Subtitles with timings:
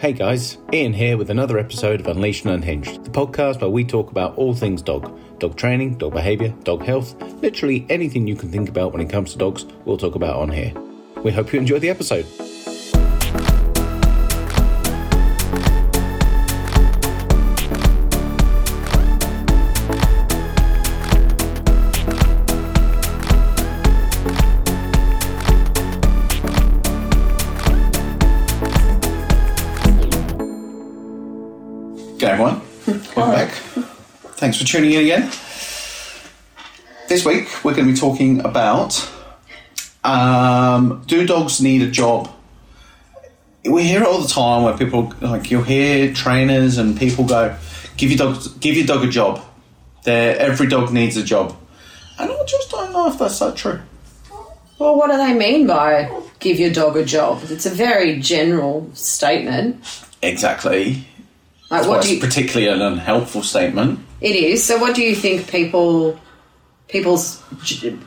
[0.00, 3.84] Hey guys, Ian here with another episode of Unleashed and Unhinged, the podcast where we
[3.84, 8.50] talk about all things dog dog training, dog behaviour, dog health, literally anything you can
[8.50, 10.72] think about when it comes to dogs, we'll talk about on here.
[11.22, 12.26] We hope you enjoy the episode.
[34.74, 35.30] Tuning in again.
[37.08, 39.08] This week we're going to be talking about
[40.02, 42.28] um, do dogs need a job?
[43.64, 47.56] We hear it all the time where people like you'll hear trainers and people go,
[47.96, 49.44] "Give your dog, give your dog a job."
[50.02, 51.56] There, every dog needs a job,
[52.18, 53.80] and I just don't know if that's so true.
[54.80, 56.10] Well, what do they mean by
[56.40, 57.42] give your dog a job?
[57.44, 59.84] It's a very general statement.
[60.20, 61.06] Exactly.
[61.70, 64.00] Like, Well, what do you, particularly an unhelpful statement.
[64.24, 64.64] It is.
[64.64, 66.18] So, what do you think people,
[66.88, 67.40] people's,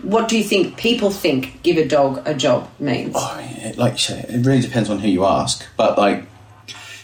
[0.01, 3.13] what do you think people think give a dog a job means?
[3.15, 5.63] Oh, it- like you say, it really depends on who you ask.
[5.77, 6.25] But like,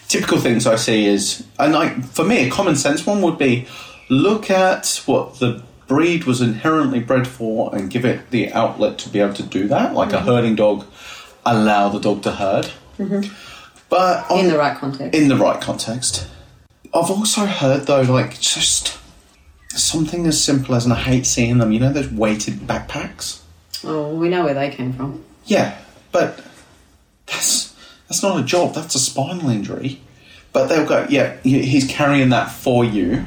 [0.08, 3.68] typical things I see is, and like for me, a common sense one would be
[4.10, 9.10] look at what the breed was inherently bred for and give it the outlet to
[9.10, 9.94] be able to do that.
[9.94, 10.26] Like a mm-hmm.
[10.26, 10.86] herding dog,
[11.46, 12.72] allow the dog to herd.
[12.98, 13.32] Mm-hmm.
[13.90, 15.20] But on, In the right context.
[15.20, 16.28] in the right context.
[16.96, 18.98] I've also heard though, like just
[19.76, 21.72] something as simple as, and I hate seeing them.
[21.72, 23.42] You know those weighted backpacks.
[23.84, 25.24] oh, we know where they came from.
[25.46, 25.78] Yeah,
[26.12, 26.44] but
[27.26, 27.74] that's
[28.08, 28.74] that's not a job.
[28.76, 30.02] That's a spinal injury.
[30.52, 33.26] But they'll go, yeah, he's carrying that for you,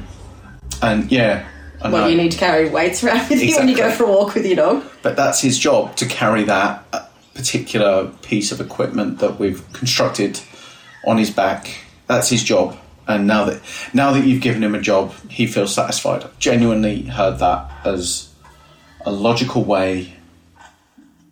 [0.81, 1.45] and yeah,
[1.81, 1.93] I know.
[1.93, 4.33] Well, you need to carry weights around with you when you go for a walk
[4.35, 4.83] with your dog.
[5.01, 10.39] but that's his job to carry that uh, particular piece of equipment that we've constructed
[11.05, 11.69] on his back.
[12.07, 12.77] That's his job.
[13.07, 13.61] And now that
[13.93, 16.23] now that you've given him a job, he feels satisfied.
[16.23, 18.29] I've genuinely heard that as
[19.05, 20.13] a logical way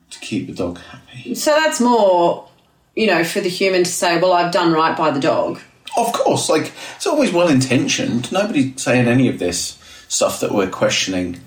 [0.10, 1.36] to keep the dog happy.
[1.36, 2.48] So that's more,
[2.96, 5.60] you know, for the human to say, well, I've done right by the dog.
[5.98, 8.32] Of course, like it's always well intentioned.
[8.32, 9.78] Nobody's saying any of this
[10.08, 11.42] stuff that we're questioning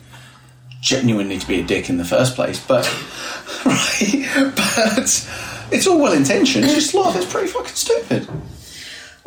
[0.81, 2.85] genuinely to be a dick in the first place, but
[3.65, 5.29] right, but
[5.73, 6.65] it's all well intentioned.
[6.67, 8.29] Just a lot of it's pretty fucking stupid.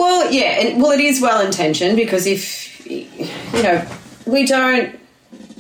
[0.02, 3.88] Well, yeah, and well, it is well intentioned because if you know,
[4.26, 5.00] we don't,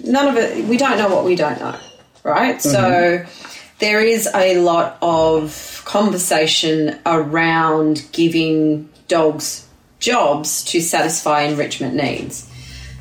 [0.03, 1.77] none of it, we don't know what we don't know,
[2.23, 2.59] right?
[2.59, 3.75] So mm-hmm.
[3.77, 9.67] there is a lot of conversation around giving dogs
[9.99, 12.49] jobs to satisfy enrichment needs,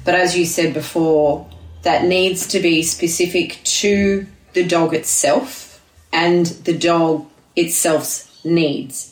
[0.04, 1.48] but as you said before,
[1.84, 9.09] that needs to be specific to the dog itself and the dog itself's needs.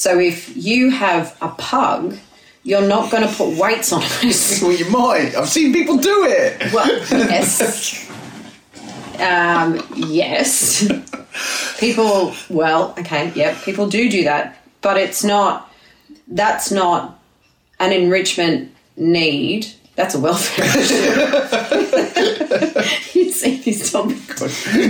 [0.00, 2.16] So if you have a pug,
[2.62, 4.62] you're not going to put weights on it.
[4.62, 5.34] Well, you might.
[5.36, 6.72] I've seen people do it.
[6.72, 8.10] well, yes.
[9.20, 10.90] Um, yes.
[11.78, 15.70] People, well, okay, yeah, people do do that, but it's not,
[16.28, 17.20] that's not
[17.78, 19.66] an enrichment need.
[19.96, 21.10] That's a welfare issue.
[23.14, 24.14] you see this dog,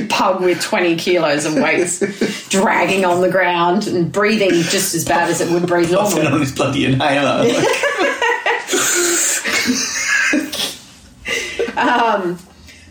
[0.08, 5.30] pug with 20 kilos of weights dragging on the ground and breathing just as bad
[5.30, 6.26] as it would breathe normally.
[6.26, 7.50] on his bloody inhaler.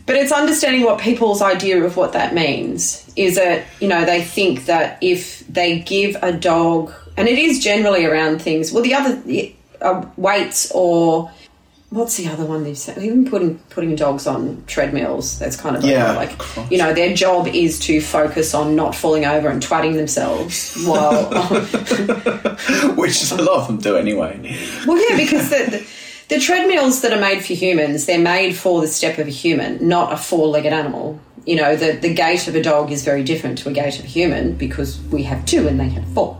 [0.09, 3.08] But it's understanding what people's idea of what that means.
[3.16, 7.59] Is that, you know, they think that if they give a dog, and it is
[7.59, 9.22] generally around things, well, the other
[9.81, 11.30] uh, weights or
[11.91, 12.97] what's the other one they've said?
[13.03, 15.39] Even putting putting dogs on treadmills.
[15.39, 16.13] That's kind of Yeah.
[16.13, 16.31] like,
[16.72, 21.25] you know, their job is to focus on not falling over and twatting themselves while
[22.95, 24.55] Which is a lot of them do anyway.
[24.85, 25.57] Well, yeah, because the,
[26.29, 29.31] the, the treadmills that are made for humans, they're made for the step of a
[29.31, 31.19] human, not a four-legged animal.
[31.45, 34.05] You know, the, the gait of a dog is very different to a gait of
[34.05, 36.39] a human because we have two and they have four.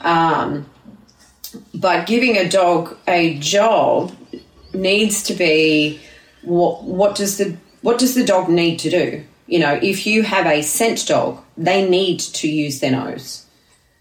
[0.00, 0.66] Um,
[1.74, 4.12] but giving a dog a job
[4.74, 6.00] needs to be
[6.42, 9.24] what what does the what does the dog need to do?
[9.46, 13.44] You know, if you have a scent dog, they need to use their nose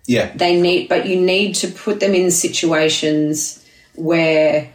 [0.08, 0.32] Yeah.
[0.36, 3.64] they need but you need to put them in situations
[3.96, 4.70] where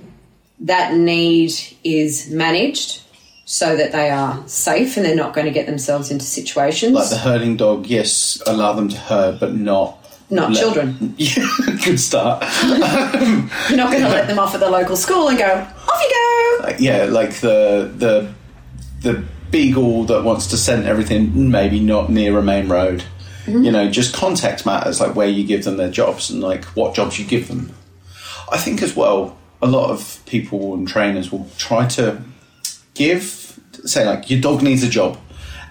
[0.60, 1.52] that need
[1.84, 3.02] is managed
[3.44, 7.10] so that they are safe and they're not going to get themselves into situations Like
[7.10, 9.98] the herding dog, yes, allow them to herd, but not.
[10.30, 11.46] Not let- children Yeah,
[11.84, 12.42] good start.
[12.64, 16.10] you're not going to let them off at the local school and go off you
[16.10, 18.32] go Like, yeah, like the the
[19.02, 23.04] the beagle that wants to scent everything, maybe not near a main road.
[23.44, 23.62] Mm-hmm.
[23.62, 26.94] You know, just context matters, like where you give them their jobs and like what
[26.94, 27.72] jobs you give them.
[28.50, 32.22] I think as well, a lot of people and trainers will try to
[32.94, 35.18] give, say, like your dog needs a job,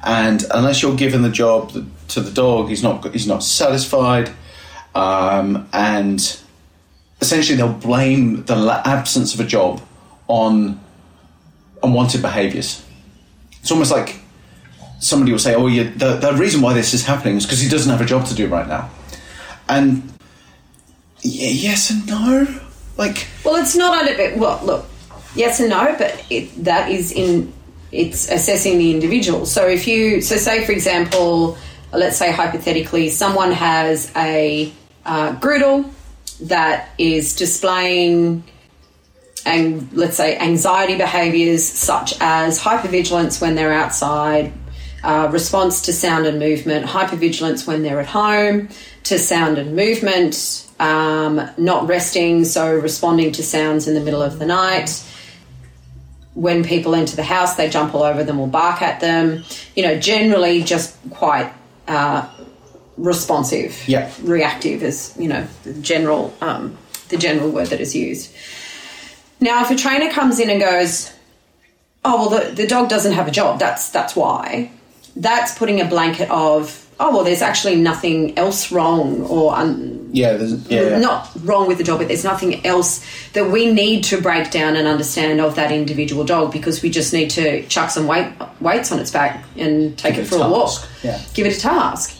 [0.04, 1.74] and unless you're giving the job
[2.10, 4.32] to the dog, he's not he's not satisfied,
[4.96, 6.40] um, and
[7.22, 9.82] essentially they'll blame the absence of a job
[10.28, 10.80] on
[11.84, 12.84] unwanted behaviours.
[13.62, 14.20] It's almost like
[15.00, 17.92] somebody will say, "Oh, the the reason why this is happening is because he doesn't
[17.92, 18.90] have a job to do right now,"
[19.68, 20.12] and
[21.22, 22.48] yes and no.
[22.98, 24.40] Like, Well, it's not under.
[24.40, 24.86] Well, look,
[25.36, 27.52] yes and no, but it, that is in.
[27.92, 29.46] It's assessing the individual.
[29.46, 31.58] So if you, so say for example,
[31.94, 34.72] let's say hypothetically, someone has a
[35.06, 35.90] uh, groodle
[36.42, 38.44] that is displaying,
[39.46, 44.52] and let's say anxiety behaviours such as hypervigilance when they're outside,
[45.04, 48.68] uh, response to sound and movement, hypervigilance when they're at home,
[49.04, 54.40] to sound and movement, um, not resting, so responding to sounds in the middle of
[54.40, 55.04] the night.
[56.34, 59.44] When people enter the house, they jump all over them or bark at them.
[59.76, 61.54] You know, generally just quite
[61.88, 62.28] uh,
[62.98, 64.10] responsive, Yeah.
[64.24, 66.78] reactive is you know the general um,
[67.10, 68.32] the general word that is used.
[69.40, 71.12] Now, if a trainer comes in and goes,
[72.04, 74.72] "Oh well, the, the dog doesn't have a job," that's that's why.
[75.18, 80.34] That's putting a blanket of, "Oh well, there's actually nothing else wrong," or un- yeah,
[80.38, 84.22] there's, yeah, not wrong with the dog, but there's nothing else that we need to
[84.22, 88.08] break down and understand of that individual dog because we just need to chuck some
[88.08, 88.28] weight
[88.62, 90.88] weights on its back and take Give it it for a a walk.
[91.04, 91.22] yeah.
[91.34, 92.18] Give it a task.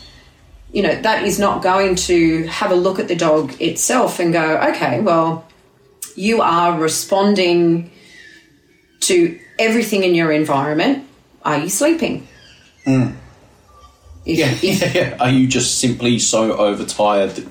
[0.76, 4.34] You know, that is not going to have a look at the dog itself and
[4.34, 5.48] go, okay, well,
[6.18, 7.92] you are responding
[9.00, 11.08] to everything in your environment.
[11.44, 12.28] Are you sleeping?
[12.86, 13.16] Mm.
[14.26, 15.18] If, yeah, if- yeah, yeah.
[15.22, 17.48] Are you just simply so overtired that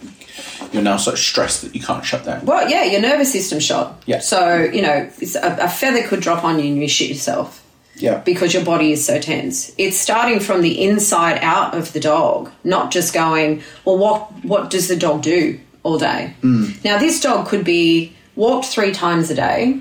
[0.74, 2.44] you're now so stressed that you can't shut down?
[2.44, 4.02] Well, yeah, your nervous system shot.
[4.04, 4.18] Yeah.
[4.18, 5.08] So, you know,
[5.42, 7.63] a, a feather could drop on you and you shit yourself
[7.96, 9.72] Yeah, because your body is so tense.
[9.78, 14.70] It's starting from the inside out of the dog, not just going, well, what, what
[14.70, 16.34] does the dog do all day?
[16.42, 16.84] Mm.
[16.84, 19.80] Now, this dog could be walked three times a day.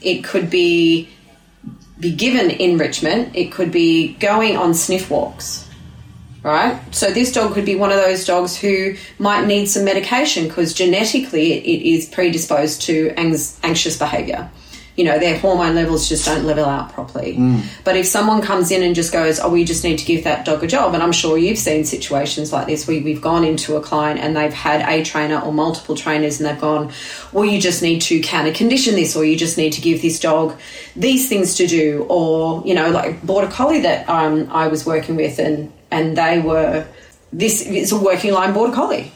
[0.00, 1.10] It could be
[1.98, 3.36] be given enrichment.
[3.36, 5.70] It could be going on sniff walks
[6.42, 6.80] right?
[6.94, 10.72] So this dog could be one of those dogs who might need some medication because
[10.72, 14.50] genetically it, is predisposed to anx- anxious behavior.
[14.96, 17.38] You know, their hormone levels just don't level out properly.
[17.84, 20.44] But if someone comes in and just goes, "Oh, we just need to give that
[20.44, 23.76] dog a job," and I'm sure you've seen situations like this where we've gone into
[23.76, 26.90] a client and they've had a trainer or multiple trainers, and they've gone,
[27.32, 30.18] "Well, you just need to counter condition this, or you just need to give this
[30.18, 30.54] dog
[30.94, 35.16] these things to do," or you know, like border collie that um, I was working
[35.16, 36.84] with, and and they were
[37.32, 39.12] this is a working line border collie.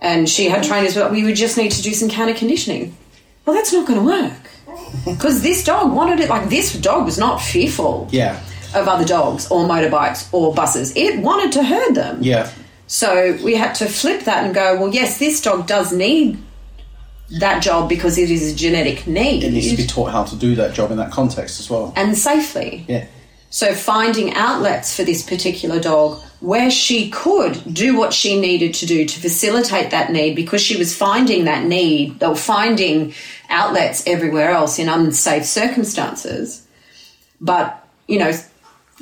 [0.00, 2.96] And she had trainers but we would just need to do some counter conditioning
[3.44, 4.32] well that's not going to work.
[5.04, 8.40] Because this dog wanted it like this dog was not fearful yeah,
[8.74, 10.92] of other dogs or motorbikes or buses.
[10.96, 12.18] It wanted to herd them.
[12.22, 12.50] Yeah,
[12.86, 16.38] so we had to flip that and go well yes this dog does need
[17.38, 19.42] that job because it is a genetic need.
[19.44, 21.92] It needs to be taught how to do that job in that context as well.
[21.96, 22.84] and safely.
[22.88, 23.06] Yeah,
[23.50, 28.86] so finding outlets for this particular dog where she could do what she needed to
[28.86, 33.14] do to facilitate that need because she was finding that need, or finding
[33.48, 36.66] outlets everywhere else in unsafe circumstances.
[37.40, 38.32] But, you know,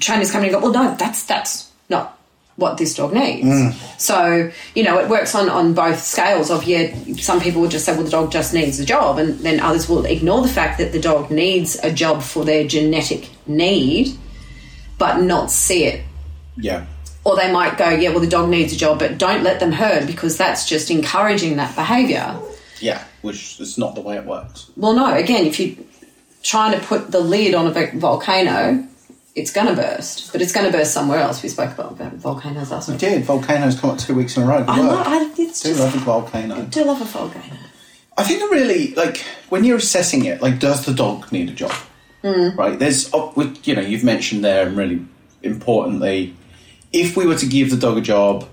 [0.00, 2.18] trainers come in and go, well, no, that's that's not
[2.56, 3.48] what this dog needs.
[3.48, 3.98] Mm.
[3.98, 7.86] So, you know, it works on, on both scales of, yeah, some people will just
[7.86, 9.18] say, well, the dog just needs a job.
[9.18, 12.66] And then others will ignore the fact that the dog needs a job for their
[12.66, 14.18] genetic need,
[14.98, 16.04] but not see it.
[16.58, 16.84] yeah,
[17.24, 19.72] Or they might go, yeah, well, the dog needs a job, but don't let them
[19.72, 22.40] herd because that's just encouraging that behaviour.
[22.80, 23.04] yeah.
[23.22, 24.70] Which is not the way it works.
[24.76, 25.76] Well, no, again, if you're
[26.42, 28.86] trying to put the lid on a volcano,
[29.34, 31.42] it's going to burst, but it's going to burst somewhere else.
[31.42, 33.00] We spoke about, volcanoes last week.
[33.02, 34.64] We did volcanoes come up two weeks in a row?
[34.66, 36.56] I, love, I, it's do just, love a volcano.
[36.56, 37.56] I do love a volcano.
[38.16, 39.18] I think it really like
[39.50, 40.40] when you're assessing it.
[40.40, 41.72] Like, does the dog need a job?
[42.24, 42.56] Mm.
[42.56, 42.78] Right.
[42.78, 43.32] There's, oh,
[43.64, 45.06] you know, you've mentioned there, and really
[45.42, 46.34] importantly,
[46.92, 48.48] if we were to give the dog a job,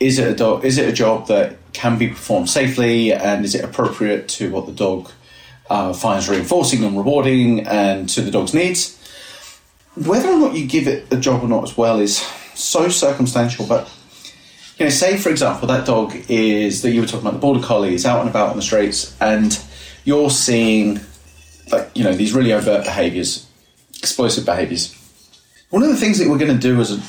[0.00, 0.64] is it a dog?
[0.64, 4.66] Is it a job that can be performed safely, and is it appropriate to what
[4.66, 5.10] the dog
[5.70, 8.98] uh, finds reinforcing and rewarding, and to the dog's needs?
[9.94, 12.18] Whether or not you give it a job or not as well is
[12.54, 13.90] so circumstantial, but
[14.78, 17.62] you know, say for example that dog is that you were talking about the border
[17.62, 19.62] collie is out and about on the streets, and
[20.04, 21.00] you're seeing
[21.70, 23.46] like you know these really overt behaviours,
[23.98, 24.98] explosive behaviours.
[25.70, 27.02] One of the things that we're going to do as a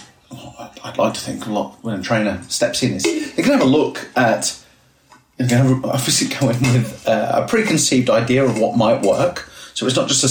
[0.84, 3.62] I'd like to think a lot when a trainer steps in is they can have
[3.62, 4.60] a look at.
[5.38, 9.50] They can obviously go in with uh, a preconceived idea of what might work.
[9.74, 10.30] So it's not just a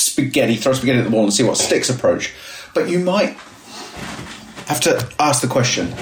[0.00, 2.32] spaghetti, throw spaghetti at the wall and see what sticks approach.
[2.74, 3.36] But you might
[4.66, 5.92] have to ask the question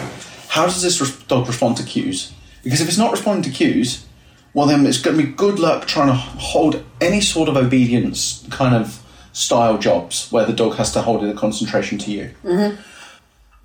[0.49, 2.33] how does this dog respond to cues?
[2.63, 4.07] Because if it's not responding to cues,
[4.55, 8.47] well, then it's going to be good luck trying to hold any sort of obedience
[8.51, 12.31] kind of style jobs where the dog has to hold in a concentration to you.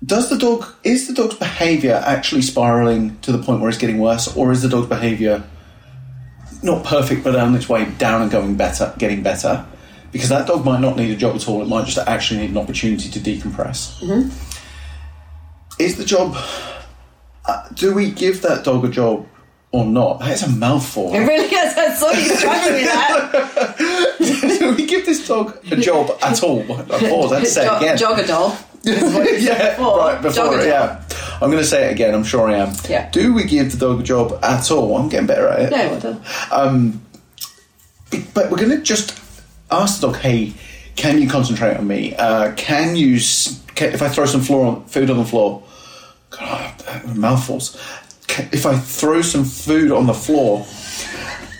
[0.04, 3.98] Does the dog, is the dog's behaviour actually spiralling to the point where it's getting
[3.98, 5.42] worse, or is the dog's behaviour
[6.62, 9.64] not perfect but on its way down and going better, getting better?
[10.12, 12.50] Because that dog might not need a job at all, it might just actually need
[12.50, 14.00] an opportunity to decompress
[15.78, 16.36] is the job
[17.46, 19.26] uh, do we give that dog a job
[19.72, 21.76] or not it's a mouthful It really is.
[21.76, 24.58] I saw you struggling with that.
[24.60, 27.76] do we give this dog a job at all pause I had to say it
[27.76, 28.56] again Jog a doll.
[29.40, 29.98] yeah Before.
[29.98, 31.02] right before a yeah
[31.40, 33.10] I'm going to say it again I'm sure I am Yeah.
[33.10, 35.88] do we give the dog a job at all I'm getting better at it No,
[35.88, 37.00] well done.
[38.34, 39.18] but we're going to just
[39.70, 40.52] ask the dog, hey,
[40.96, 42.14] can you concentrate on me?
[42.14, 43.18] Uh, can you,
[43.74, 45.62] can, if I throw some floor on, food on the floor,
[46.30, 46.72] God,
[47.16, 47.76] mouthfuls.
[48.28, 50.64] Can, if I throw some food on the floor,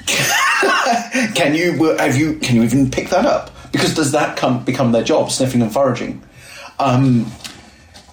[1.34, 3.50] can you, have you, can you even pick that up?
[3.72, 6.22] Because does that come, become their job, sniffing and foraging?
[6.78, 7.30] Um,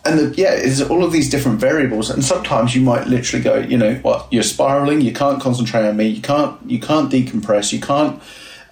[0.03, 3.57] and the, yeah, it's all of these different variables, and sometimes you might literally go,
[3.57, 7.71] you know, what you're spiraling, you can't concentrate on me, you can't, you can't decompress,
[7.71, 8.21] you can't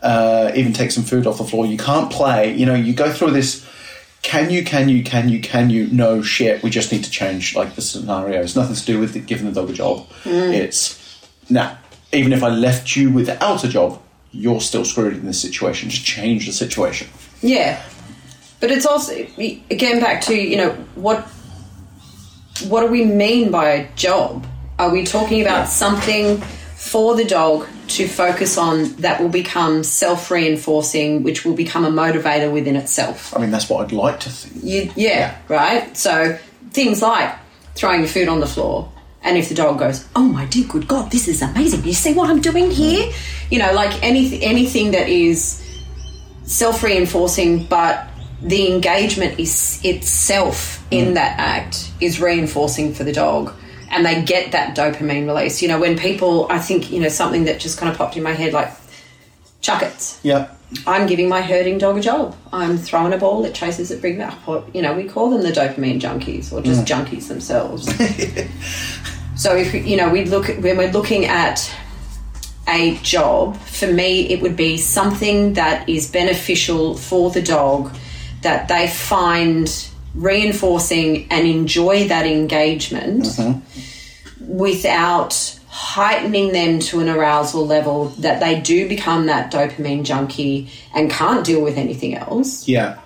[0.01, 2.53] uh, even take some food off the floor, you can't play.
[2.53, 3.67] You know, you go through this.
[4.21, 4.63] Can you?
[4.65, 5.03] Can you?
[5.03, 5.39] Can you?
[5.39, 5.87] Can you?
[5.87, 6.61] No shit.
[6.61, 8.41] We just need to change like the scenario.
[8.41, 10.07] It's nothing to do with giving the dog a job.
[10.53, 11.77] It's now.
[12.11, 15.89] Even if I left you without a job, you're still screwed in this situation.
[15.89, 17.07] Just change the situation.
[17.41, 17.81] Yeah,
[18.59, 19.13] but it's also
[19.69, 21.27] again back to you know what
[22.67, 24.45] what do we mean by a job?
[24.77, 26.37] Are we talking about something
[26.75, 31.89] for the dog to focus on that will become self reinforcing, which will become a
[31.89, 33.35] motivator within itself?
[33.35, 34.63] I mean, that's what I'd like to think.
[34.63, 35.95] You, yeah, right.
[35.95, 36.37] So
[36.71, 37.35] things like
[37.75, 40.87] throwing your food on the floor, and if the dog goes, "Oh my dear good
[40.87, 41.83] God, this is amazing!
[41.83, 43.51] You see what I'm doing here?" Mm.
[43.51, 45.65] You know, like any anything that is
[46.43, 48.08] self reinforcing, but
[48.41, 51.13] the engagement is itself in mm.
[51.15, 53.53] that act is reinforcing for the dog.
[53.91, 55.61] And they get that dopamine release.
[55.61, 58.23] You know, when people, I think, you know, something that just kind of popped in
[58.23, 58.71] my head, like
[59.61, 60.19] Chuckits.
[60.23, 60.49] Yeah.
[60.85, 62.35] I'm giving my herding dog a job.
[62.53, 64.37] I'm throwing a ball, it chases it, bring back.
[64.47, 67.05] Or, you know, we call them the dopamine junkies or just mm.
[67.05, 67.85] junkies themselves.
[69.41, 71.73] so if you know, we look at, when we're looking at
[72.67, 77.91] a job, for me, it would be something that is beneficial for the dog,
[78.41, 83.27] that they find reinforcing and enjoy that engagement
[84.39, 91.09] without heightening them to an arousal level that they do become that dopamine junkie and
[91.11, 92.67] can't deal with anything else.
[92.67, 92.99] Yeah,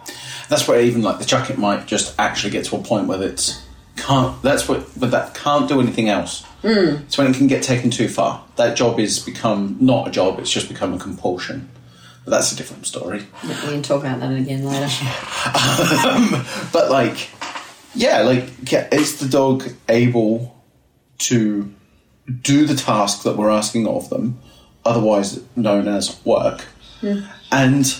[0.50, 3.64] that's where even like the Chuckit might just actually get to a point where it's
[3.96, 4.42] can't.
[4.42, 6.44] That's what, but that can't do anything else.
[6.64, 7.02] Mm.
[7.04, 8.44] It's when it can get taken too far.
[8.56, 10.40] That job is become not a job.
[10.40, 11.70] It's just become a compulsion.
[12.26, 13.26] But that's a different story.
[13.44, 14.88] We can talk about that again later.
[16.72, 17.30] But like,
[17.96, 18.46] yeah, like
[18.94, 20.56] is the dog able
[21.20, 21.72] to
[22.42, 24.40] do the task that we're asking of them,
[24.86, 26.66] otherwise known as work,
[27.52, 27.94] and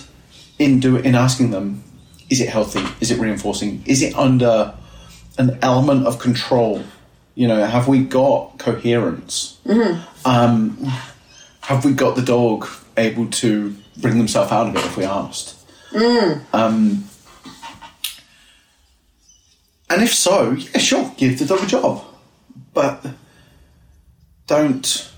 [0.58, 1.82] in do in asking them,
[2.30, 2.82] is it healthy?
[3.00, 3.82] Is it reinforcing?
[3.86, 4.74] Is it under
[5.38, 6.82] an element of control?
[7.34, 9.58] You know, have we got coherence?
[10.24, 10.78] Um,
[11.60, 12.66] have we got the dog
[12.96, 15.56] able to bring themselves out of it if we asked?
[16.52, 17.04] Um,
[19.90, 22.04] and if so, yeah, sure, give the dog a job,
[22.72, 23.04] but
[24.46, 25.10] don't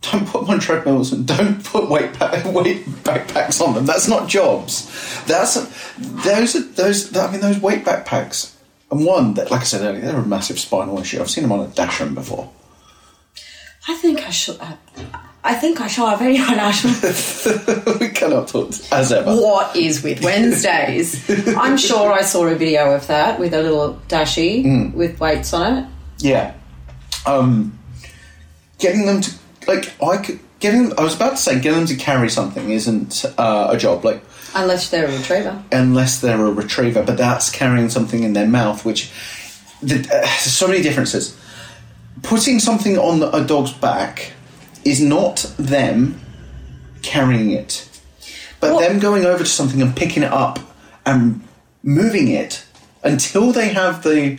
[0.00, 3.86] don't put them on treadmills and don't put weight pa- weight backpacks on them.
[3.86, 4.86] That's not jobs.
[5.24, 5.54] That's
[5.98, 7.16] those are those.
[7.16, 8.54] I mean, those weight backpacks.
[8.90, 11.20] And one that, like I said earlier, they're a massive spinal issue.
[11.20, 12.50] I've seen them on a Dashram before.
[13.86, 14.58] I think I should.
[14.60, 14.76] Uh,
[15.44, 17.94] I think I shall have very unusual.
[18.00, 19.34] we cannot put as ever.
[19.36, 21.28] what is with Wednesdays?
[21.56, 25.78] I'm sure I saw a video of that with a little dashi with weights on
[25.78, 25.86] it.
[26.18, 26.54] Yeah.
[27.26, 27.78] Um,
[28.78, 29.30] getting them to
[29.66, 30.92] like I could getting.
[30.98, 34.04] I was about to say getting them to carry something isn't uh, a job.
[34.04, 34.22] Like
[34.54, 35.62] Unless they're a retriever.
[35.72, 39.12] unless they're a retriever, but that's carrying something in their mouth, which
[39.82, 41.36] the, uh, there's so many differences.
[42.22, 44.32] Putting something on a dog's back
[44.84, 46.20] is not them
[47.02, 47.88] carrying it,
[48.60, 50.58] but What- them going over to something and picking it up
[51.06, 51.42] and
[51.82, 52.64] moving it
[53.02, 54.38] until they have the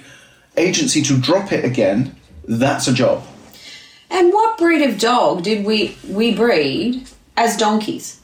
[0.57, 2.15] agency to drop it again,
[2.47, 3.23] that's a job.
[4.09, 8.19] And what breed of dog did we we breed as donkeys?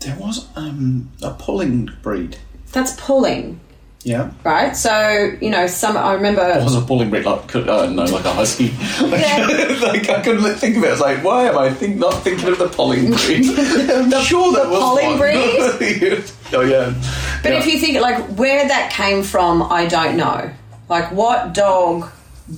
[0.00, 2.36] There was um, a pulling breed.
[2.72, 3.58] That's pulling,
[4.04, 4.30] Yeah.
[4.44, 4.76] right?
[4.76, 6.40] So you know, some I remember.
[6.42, 8.68] It was a pulling breed, like uh, no, like a husky.
[9.02, 9.78] Like, Yeah.
[9.82, 10.86] like I couldn't think of it.
[10.86, 13.44] I was like, why am I think not thinking of the pulling breed?
[13.90, 16.24] I'm sure that was pulling breed?
[16.54, 16.94] oh yeah.
[17.42, 17.58] But Yeah.
[17.58, 20.50] if you think like where that came from, I don't know.
[20.88, 22.08] Like what dog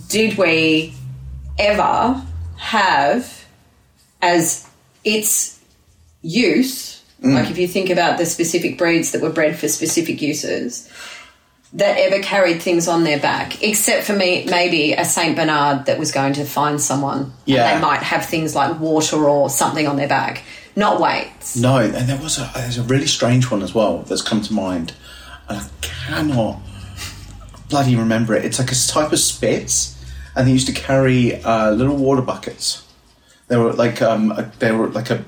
[0.09, 0.95] did we
[1.59, 2.23] ever
[2.59, 3.47] have
[4.23, 4.69] as
[5.05, 5.59] its
[6.23, 7.03] use?
[7.23, 10.89] Like if you think about the specific breeds that were bred for specific uses
[11.73, 15.99] that ever carried things on their back, except for me maybe a Saint Bernard that
[15.99, 17.33] was going to find someone.
[17.45, 17.75] Yeah.
[17.75, 20.43] They might have things like water or something on their back.
[20.77, 21.57] Not weights.
[21.57, 24.53] No, and there was a there's a really strange one as well that's come to
[24.53, 24.95] mind,
[25.49, 26.61] and I cannot
[27.69, 28.45] bloody remember it.
[28.45, 29.97] It's like a type of Spitz,
[30.37, 32.87] and they used to carry uh, little water buckets.
[33.49, 35.25] They were like um, a, they were like a.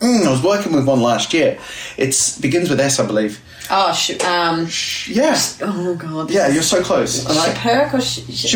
[0.00, 1.58] Mm, I was working with one last year.
[1.96, 3.40] It begins with S, I believe.
[3.70, 4.68] Oh, sh- um,
[5.08, 6.30] Yeah, oh god.
[6.30, 7.26] yeah, you're so close.
[7.26, 8.52] I, Perk or sh- sh-.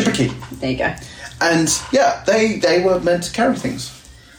[0.59, 0.95] There you go.
[1.41, 3.91] And yeah, they they were meant to carry things,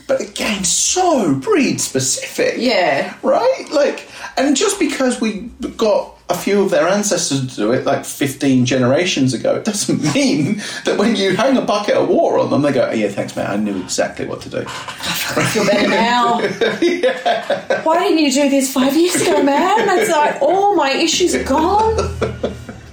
[0.06, 2.54] but again, so breed specific.
[2.59, 3.14] Yeah.
[3.25, 3.66] right?
[3.73, 8.04] Like, and just because we got a few of their ancestors to do it, like
[8.04, 12.50] 15 generations ago, it doesn't mean that when you hang a bucket of water on
[12.50, 14.64] them, they go, oh, yeah, thanks, mate, I knew exactly what to do.
[14.66, 16.40] I feel better now.
[17.84, 19.98] Why didn't you do this five years ago, man?
[19.98, 21.98] It's like all my issues are gone.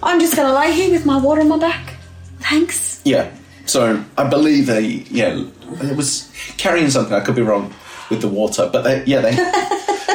[0.03, 1.95] I'm just going to lay here with my water on my back.
[2.39, 3.01] Thanks.
[3.03, 3.31] Yeah.
[3.65, 5.45] So I believe they, yeah,
[5.81, 7.13] it was carrying something.
[7.13, 7.73] I could be wrong
[8.09, 9.35] with the water, but they, yeah, they,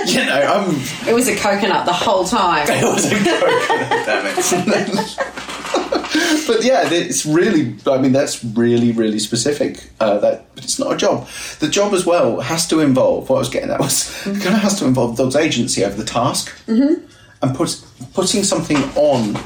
[0.13, 1.09] you know, I'm.
[1.09, 2.67] It was a coconut the whole time.
[2.71, 5.17] It was a coconut, damn it.
[6.47, 7.77] but yeah, it's really.
[7.87, 9.91] I mean, that's really, really specific.
[10.01, 11.27] Uh, that, but it's not a job.
[11.61, 13.29] The job as well has to involve.
[13.29, 13.95] What I was getting at was
[14.25, 14.41] Mm-hmm.
[14.41, 17.05] kind of has to involve the dog's agency over the task, mm-hmm.
[17.43, 19.37] and put putting something on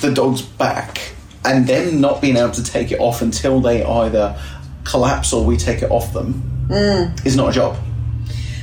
[0.00, 1.12] the dog's back,
[1.44, 4.36] and then not being able to take it off until they either
[4.84, 7.24] collapse or we take it off them Mm.
[7.24, 7.76] is not a job.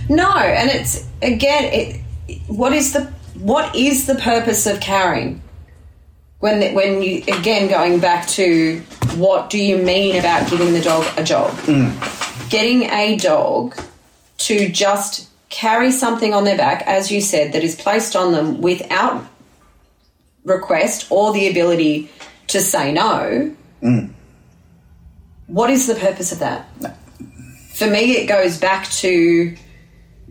[0.09, 5.41] No, and it's again, it, what is the what is the purpose of carrying?
[6.39, 8.79] When when you again going back to
[9.15, 11.51] what do you mean about giving the dog a job?
[11.61, 12.49] Mm.
[12.49, 13.75] Getting a dog
[14.39, 18.61] to just carry something on their back, as you said, that is placed on them
[18.61, 19.25] without
[20.43, 22.09] request or the ability
[22.47, 23.55] to say no.
[23.81, 24.11] Mm.
[25.47, 26.67] What is the purpose of that?
[27.75, 29.55] For me, it goes back to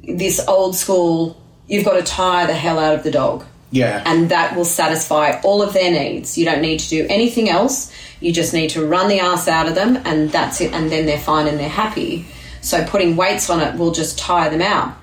[0.03, 1.37] this old school
[1.67, 3.45] you've got to tire the hell out of the dog.
[3.71, 6.37] Yeah, and that will satisfy all of their needs.
[6.37, 7.91] You don't need to do anything else.
[8.21, 11.07] You just need to run the ass out of them and that's it and then
[11.07, 12.27] they're fine and they're happy.
[12.61, 14.95] So putting weights on it will just tire them out.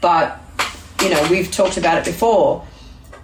[0.00, 0.40] But
[1.00, 2.66] you know we've talked about it before.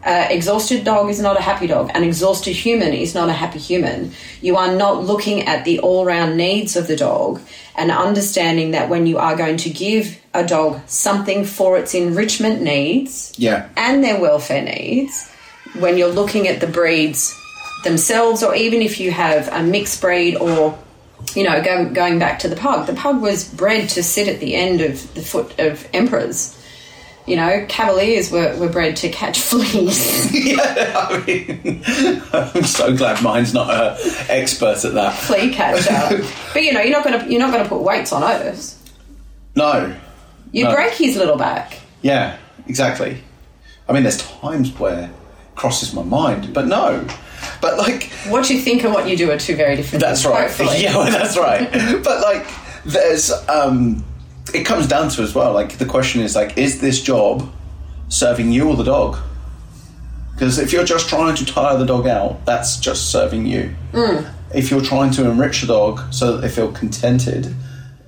[0.05, 1.91] Uh, exhausted dog is not a happy dog.
[1.93, 4.13] An exhausted human is not a happy human.
[4.41, 7.41] You are not looking at the all round needs of the dog
[7.75, 12.63] and understanding that when you are going to give a dog something for its enrichment
[12.63, 15.31] needs yeah, and their welfare needs,
[15.79, 17.39] when you're looking at the breeds
[17.85, 20.79] themselves, or even if you have a mixed breed or
[21.35, 24.41] you know, go, going back to the pug, the pug was bred to sit at
[24.41, 26.53] the end of the foot of emperors.
[27.27, 30.31] You know, cavaliers were, were bred to catch fleas.
[30.33, 31.83] I mean,
[32.33, 33.97] I'm so glad mine's not an
[34.29, 35.15] expert at that.
[35.15, 36.25] flea catcher.
[36.53, 38.81] but you know, you're not gonna you're not gonna put weights on Otis.
[39.57, 39.97] No.
[40.53, 40.75] You No.
[40.75, 41.79] break his little back.
[42.03, 42.37] Yeah,
[42.69, 43.23] exactly.
[43.89, 45.11] I mean, there's times where
[45.55, 47.07] crosses my mind, but no.
[47.61, 50.33] But like, What you think and what you do are two very different that's things.
[50.35, 50.47] right.
[50.49, 50.77] Hopefully.
[50.83, 51.71] Yeah, well, that's right.
[52.05, 52.47] but like,
[52.85, 54.05] there's, um,
[54.55, 57.51] it comes down to as well, like, the question is, like, is this job
[58.09, 59.19] serving you or the dog?
[60.33, 63.75] Because if you're just trying to tire the dog out, that's just serving you.
[63.93, 64.31] Mm.
[64.55, 67.55] If you're trying to enrich the dog so that they feel contented,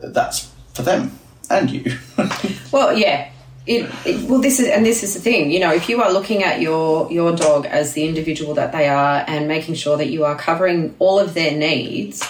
[0.03, 1.18] that's for them
[1.51, 1.99] and you.
[2.71, 3.31] Well, yeah.
[3.67, 5.51] It, it, well, this is and this is the thing.
[5.51, 8.89] You know, if you are looking at your your dog as the individual that they
[8.89, 12.27] are and making sure that you are covering all of their needs,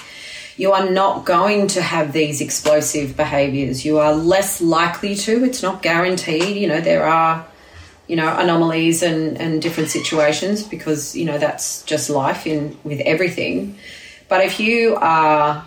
[0.57, 3.85] you are not going to have these explosive behaviors.
[3.85, 5.45] You are less likely to.
[5.45, 6.57] It's not guaranteed.
[6.57, 7.47] You know, there are
[8.09, 13.01] you know anomalies and and different situations because you know that's just life in with
[13.01, 13.79] everything.
[14.29, 15.65] But if you are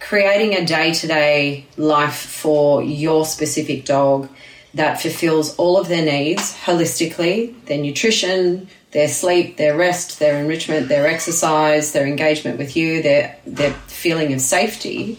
[0.00, 4.28] creating a day to day life for your specific dog
[4.74, 10.88] that fulfills all of their needs holistically their nutrition, their sleep, their rest, their enrichment,
[10.88, 15.18] their exercise, their engagement with you, their, their feeling of safety,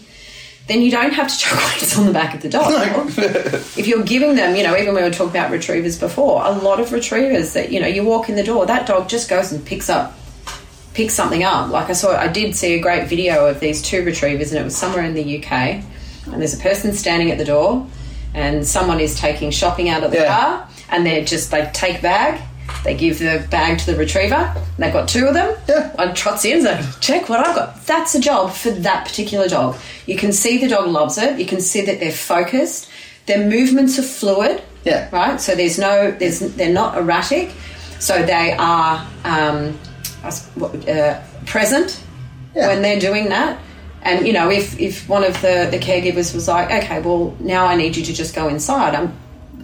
[0.68, 2.72] then you don't have to chuck weights on the back of the dog.
[3.18, 6.50] if you're giving them, you know, even when we were talking about retrievers before, a
[6.50, 9.52] lot of retrievers that, you know, you walk in the door, that dog just goes
[9.52, 10.17] and picks up
[10.98, 11.70] picks something up.
[11.70, 14.64] Like I saw I did see a great video of these two retrievers and it
[14.64, 17.86] was somewhere in the UK and there's a person standing at the door
[18.34, 20.36] and someone is taking shopping out of the Yeah.
[20.36, 22.40] car and they're just they take bag
[22.84, 25.88] they give the bag to the retriever and they've got two of them Yeah.
[25.94, 29.76] one trots in so check what i've got that's a job for that particular dog
[30.06, 32.90] you can see the dog loves it you can see that they're focused
[33.26, 35.08] their movements are fluid Yeah.
[35.12, 37.52] right so there's no there's they're not erratic
[38.00, 39.87] so they are um, I s- what-
[40.24, 42.00] uh, present
[42.54, 42.68] Yeah.
[42.68, 43.58] when they're doing that.
[44.02, 47.66] And you know, if if one of the the caregivers was like, okay, well now
[47.66, 49.12] I need you to just go inside, I'm.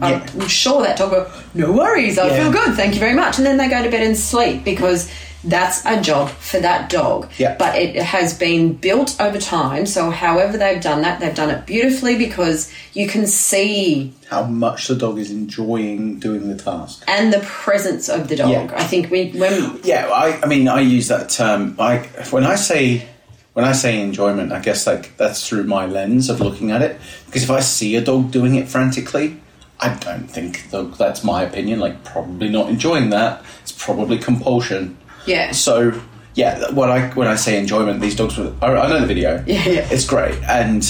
[0.03, 0.27] Yeah.
[0.41, 2.37] I'm sure that dog will go, no worries, I Yeah.
[2.43, 3.39] feel good, thank you very much.
[3.39, 5.09] And then they go to bed and sleep because
[5.45, 7.31] that's a job for that dog.
[7.39, 7.57] Yeah.
[7.59, 9.87] But it has been built over time.
[9.87, 14.89] So, however they've done that, they've done it beautifully because you can see How much
[14.89, 17.05] the dog is enjoying doing the task.
[17.07, 18.51] and the presence of the dog.
[18.51, 18.73] Yeah.
[18.77, 21.77] I think we when Yeah, I, I mean, I use that term.
[21.79, 21.99] I
[22.31, 23.07] when I say
[23.53, 26.99] when I say enjoyment, I guess like that's through my lens of looking at it.
[27.27, 29.41] Because if I see a dog doing it frantically,
[29.79, 31.79] I don't think though that's my opinion.
[31.81, 33.45] Like, probably not enjoying that.
[33.63, 34.97] It's probably compulsion.
[35.27, 35.53] Yeah.
[35.53, 36.01] So
[36.35, 38.37] yeah, when I when I say enjoyment, these dogs.
[38.39, 39.43] Were, I, I know the video.
[39.47, 39.89] Yeah, yeah.
[39.91, 40.83] It's great, and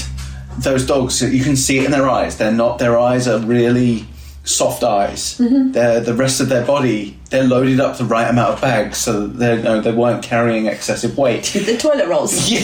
[0.58, 2.38] those dogs you can see it in their eyes.
[2.38, 2.78] They're not.
[2.78, 4.06] Their eyes are really
[4.46, 5.38] soft eyes.
[5.38, 5.72] Mm-hmm.
[5.72, 7.18] They're the rest of their body.
[7.30, 11.16] They're loaded up the right amount of bags, so they no, they weren't carrying excessive
[11.18, 11.44] weight.
[11.44, 12.48] the toilet rolls.
[12.50, 12.60] yeah,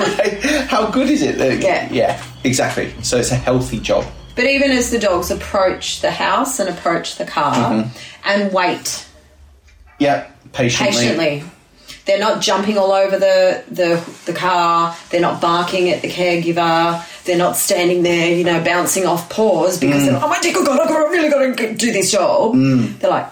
[0.00, 0.42] right.
[0.68, 1.38] How good is it?
[1.38, 1.88] That- Yeah.
[1.92, 2.92] yeah, exactly.
[3.02, 4.04] So it's a healthy job.
[4.36, 8.28] But even as the dogs approach the house and approach the car Mm-hmm.
[8.28, 9.04] and wait
[9.98, 10.92] Yeah, patiently.
[10.92, 11.44] patiently,
[12.04, 14.94] they're not jumping all over the, the the car.
[15.10, 17.04] They're not barking at the caregiver.
[17.24, 20.06] They're not standing there, you know, bouncing off paws because Mm.
[20.06, 22.54] they're like, "Oh my dick, oh god, I've really got to do this job."
[23.00, 23.28] They're like,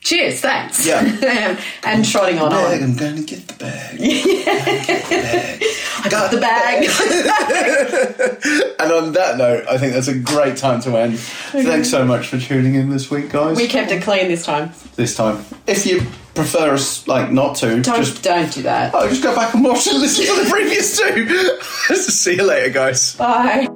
[0.00, 1.58] "Cheers, thanks," Yeah.
[1.84, 2.50] and trotting on.
[2.50, 2.90] Bag, on.
[2.90, 3.98] I'm going to get the bag.
[6.00, 6.88] I got the bag.
[8.80, 11.18] And on that note, I think that's a great time to end.
[11.18, 13.56] Thanks so much for tuning in this week, guys.
[13.56, 14.70] we kept it clean this time.
[14.94, 15.44] this time.
[15.66, 16.02] If you
[16.38, 18.94] prefer us like not to, Don't just don't do that.
[18.94, 21.94] oh, just go back and watch and listen to the previous two.
[21.96, 23.16] See you later, guys.
[23.16, 23.66] Bye.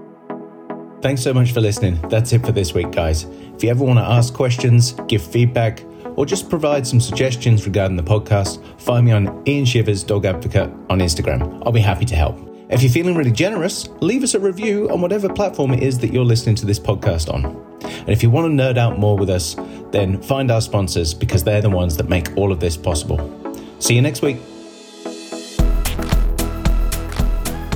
[1.03, 2.01] Thanks so much for listening.
[2.09, 3.25] That's it for this week, guys.
[3.55, 5.83] If you ever want to ask questions, give feedback,
[6.17, 10.71] or just provide some suggestions regarding the podcast, find me on Ian Shivers Dog Advocate
[10.89, 11.61] on Instagram.
[11.67, 12.39] I'll be happy to help.
[12.73, 16.11] If you're feeling really generous, leave us a review on whatever platform it is that
[16.11, 17.45] you're listening to this podcast on.
[17.83, 19.57] And if you want to nerd out more with us,
[19.91, 23.21] then find our sponsors because they're the ones that make all of this possible.
[23.79, 24.39] See you next week.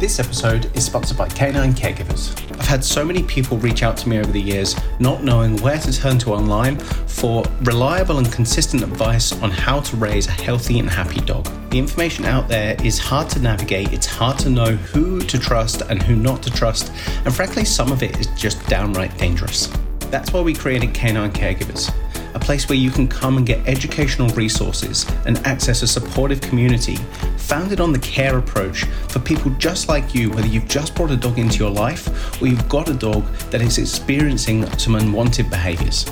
[0.07, 2.31] This episode is sponsored by Canine Caregivers.
[2.53, 5.79] I've had so many people reach out to me over the years, not knowing where
[5.79, 10.79] to turn to online for reliable and consistent advice on how to raise a healthy
[10.79, 11.45] and happy dog.
[11.71, 15.83] The information out there is hard to navigate, it's hard to know who to trust
[15.83, 16.93] and who not to trust,
[17.25, 19.69] and frankly, some of it is just downright dangerous.
[20.11, 21.93] That's why we created Canine Caregivers
[22.37, 26.97] a place where you can come and get educational resources and access a supportive community
[27.39, 31.17] founded on the care approach for people just like you, whether you've just brought a
[31.17, 36.05] dog into your life or you've got a dog that is experiencing some unwanted behaviors.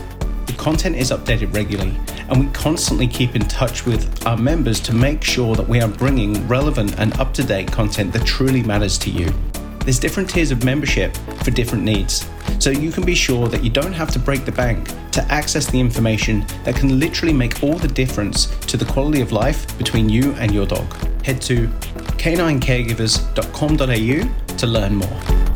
[0.47, 1.95] The content is updated regularly,
[2.31, 5.89] and we constantly keep in touch with our members to make sure that we are
[5.89, 9.31] bringing relevant and up to date content that truly matters to you.
[9.85, 12.27] There's different tiers of membership for different needs,
[12.59, 15.71] so you can be sure that you don't have to break the bank to access
[15.71, 20.09] the information that can literally make all the difference to the quality of life between
[20.09, 20.91] you and your dog.
[21.23, 21.69] Head to
[22.17, 25.54] caninecaregivers.com.au to learn more.